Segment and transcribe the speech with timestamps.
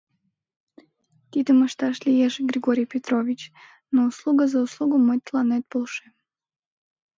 [1.31, 3.41] —Тидым ышташ лиеш, Григорий Петрович,
[3.93, 6.11] но услуга за услугу, мый тыланет полшем.